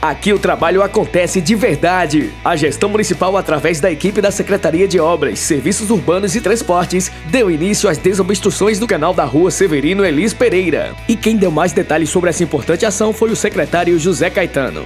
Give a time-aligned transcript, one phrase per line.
[0.00, 2.30] Aqui o trabalho acontece de verdade.
[2.44, 7.50] A gestão municipal, através da equipe da Secretaria de Obras, Serviços Urbanos e Transportes, deu
[7.50, 10.94] início às desobstruções do canal da rua Severino Elis Pereira.
[11.08, 14.84] E quem deu mais detalhes sobre essa importante ação foi o secretário José Caetano.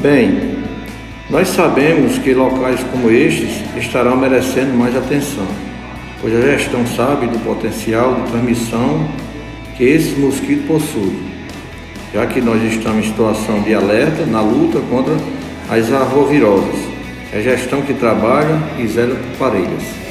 [0.00, 0.58] Bem,
[1.30, 5.48] nós sabemos que locais como estes estarão merecendo mais atenção,
[6.20, 9.08] pois a gestão sabe do potencial de transmissão
[9.78, 11.27] que esse mosquito possui
[12.12, 15.14] já que nós estamos em situação de alerta na luta contra
[15.68, 16.88] as arroviroses.
[17.32, 20.07] É gestão que trabalha e zela por parelhas.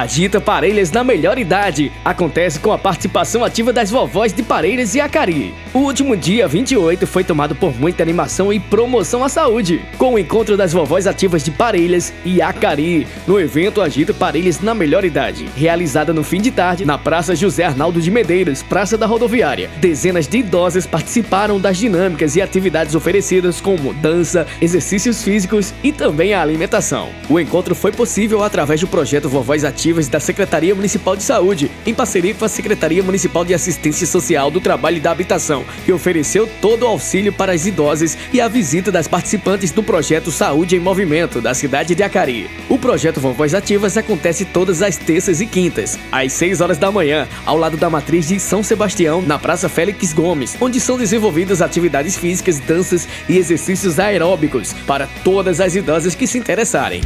[0.00, 1.92] Agita Parelhas na melhor idade.
[2.02, 5.54] Acontece com a participação ativa das vovós de Parelhas e Acari.
[5.74, 10.18] O último dia 28 foi tomado por muita animação e promoção à saúde, com o
[10.18, 15.46] encontro das vovós ativas de Parelhas e Acari, no evento Agita Parelhas na melhor idade,
[15.54, 19.68] realizada no fim de tarde na Praça José Arnaldo de Medeiros, Praça da Rodoviária.
[19.82, 26.32] Dezenas de idosas participaram das dinâmicas e atividades oferecidas como dança, exercícios físicos e também
[26.32, 27.10] a alimentação.
[27.28, 31.94] O encontro foi possível através do projeto Vovós Ativas da Secretaria Municipal de Saúde, em
[31.94, 36.48] parceria com a Secretaria Municipal de Assistência Social do Trabalho e da Habitação, que ofereceu
[36.60, 40.80] todo o auxílio para as idosas e a visita das participantes do projeto Saúde em
[40.80, 42.50] Movimento da cidade de Acari.
[42.68, 47.26] O projeto Vovós Ativas acontece todas as terças e quintas, às 6 horas da manhã,
[47.44, 52.16] ao lado da matriz de São Sebastião, na Praça Félix Gomes, onde são desenvolvidas atividades
[52.16, 57.00] físicas, danças e exercícios aeróbicos para todas as idosas que se interessarem.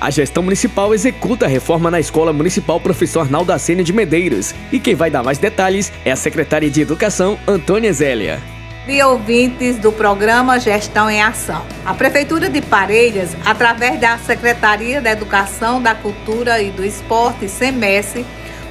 [0.00, 4.54] A gestão municipal executa a reforma na Escola Municipal Professor Arnaldo Acene de Medeiros.
[4.72, 8.40] E quem vai dar mais detalhes é a secretária de Educação, Antônia Zélia.
[8.88, 11.62] E ouvintes do programa Gestão em Ação.
[11.84, 18.24] A Prefeitura de Parelhas, através da Secretaria da Educação, da Cultura e do Esporte, SEMES,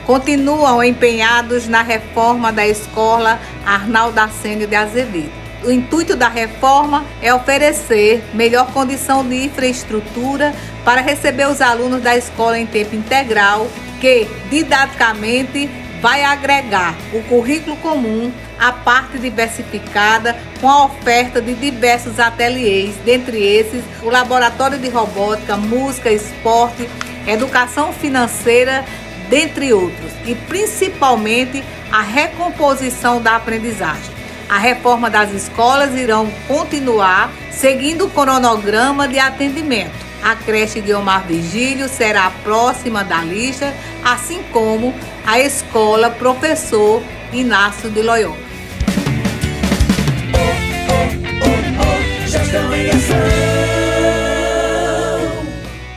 [0.08, 5.39] continuam empenhados na reforma da Escola Arnaldo Acene de Azevedo.
[5.64, 10.54] O intuito da reforma é oferecer melhor condição de infraestrutura
[10.86, 13.68] para receber os alunos da escola em tempo integral,
[14.00, 15.70] que didaticamente
[16.02, 23.44] vai agregar o currículo comum à parte diversificada com a oferta de diversos ateliês, dentre
[23.44, 26.90] esses o laboratório de robótica, música, esporte,
[27.28, 28.86] educação financeira,
[29.30, 34.19] dentre outros, e principalmente a recomposição da aprendizagem.
[34.50, 39.94] A reforma das escolas irão continuar seguindo o cronograma de atendimento.
[40.24, 43.72] A creche Guiomar Vigílio será a próxima da lista,
[44.04, 44.94] assim como
[45.26, 48.49] a escola Professor Inácio de Loyola.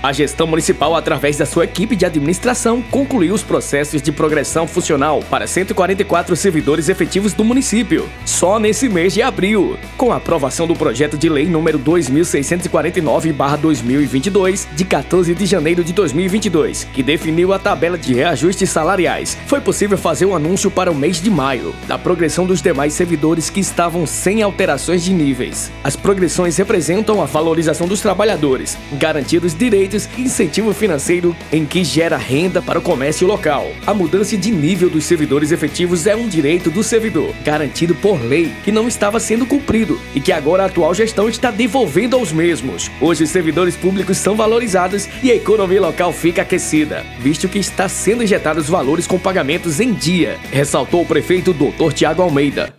[0.03, 5.23] A gestão municipal, através da sua equipe de administração, concluiu os processos de progressão funcional
[5.31, 10.75] para 144 servidores efetivos do município, só nesse mês de abril, com a aprovação do
[10.75, 17.97] projeto de lei número 2649/2022, de 14 de janeiro de 2022, que definiu a tabela
[17.97, 19.39] de reajustes salariais.
[19.47, 22.93] Foi possível fazer o um anúncio para o mês de maio da progressão dos demais
[22.93, 25.71] servidores que estavam sem alterações de níveis.
[25.85, 32.61] As progressões representam a valorização dos trabalhadores, garantidos direitos incentivo financeiro em que gera renda
[32.63, 33.71] para o comércio local.
[33.87, 38.53] A mudança de nível dos servidores efetivos é um direito do servidor, garantido por lei,
[38.65, 42.91] que não estava sendo cumprido e que agora a atual gestão está devolvendo aos mesmos.
[43.01, 47.89] Hoje os servidores públicos são valorizados e a economia local fica aquecida, visto que está
[47.89, 51.93] sendo injetados valores com pagamentos em dia, ressaltou o prefeito Dr.
[51.93, 52.75] Tiago Almeida.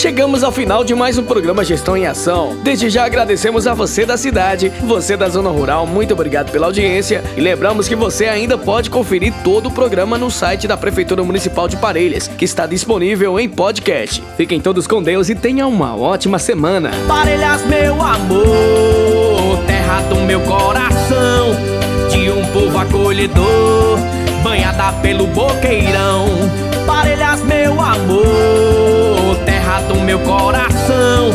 [0.00, 2.56] Chegamos ao final de mais um programa Gestão em Ação.
[2.62, 7.22] Desde já agradecemos a você da cidade, você da zona rural, muito obrigado pela audiência
[7.36, 11.68] e lembramos que você ainda pode conferir todo o programa no site da Prefeitura Municipal
[11.68, 14.24] de Parelhas, que está disponível em podcast.
[14.38, 16.92] Fiquem todos com Deus e tenham uma ótima semana.
[17.06, 21.50] Parelhas, meu amor, terra do meu coração,
[22.08, 23.98] de um povo acolhedor,
[24.42, 26.26] banhada pelo boqueirão.
[26.86, 28.79] Parelhas, meu amor,
[29.90, 31.30] do meu coração,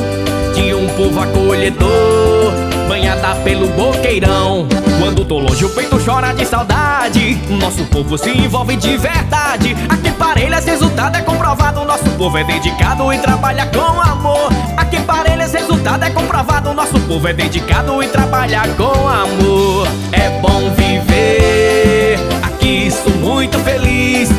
[0.54, 2.54] de um povo acolhedor,
[2.88, 4.66] banhada pelo boqueirão.
[4.98, 7.36] Quando tô longe o peito chora de saudade.
[7.50, 9.76] Nosso povo se envolve de verdade.
[9.90, 11.84] Aqui Parelhas resultado é comprovado.
[11.84, 14.50] Nosso povo é dedicado e trabalha com amor.
[14.78, 16.74] Aqui Parelhas resultado é comprovado.
[16.74, 19.86] Nosso povo é dedicado e trabalha com amor.
[20.14, 24.30] É bom viver Aqui sou muito feliz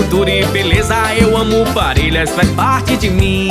[0.00, 3.50] cultura e beleza Eu amo Parelhas, faz parte de mim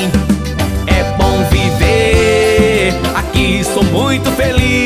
[0.87, 4.79] É bom viver Aqui sou muito feliz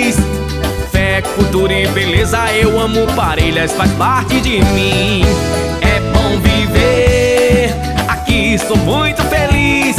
[1.35, 5.23] cultura e beleza eu amo Parelhas, faz parte de mim.
[5.81, 7.73] É bom viver,
[8.07, 9.95] aqui sou muito feliz.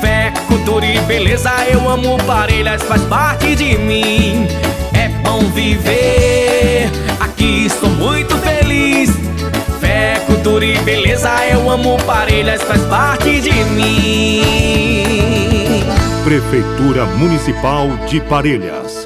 [0.00, 4.46] Fé, cultura e beleza eu amo Parelhas, faz parte de mim.
[4.92, 7.63] É bom viver, aqui
[12.06, 14.42] Parelhas, faz parte de mim.
[16.24, 19.03] Prefeitura Municipal de Parelhas